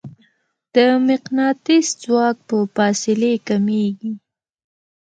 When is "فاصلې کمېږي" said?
2.75-4.11